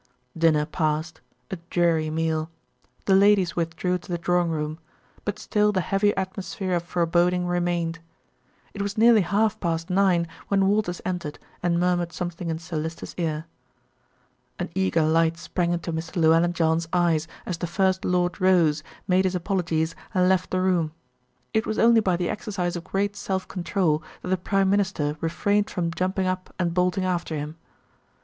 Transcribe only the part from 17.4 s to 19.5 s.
as the First Lord rose, made his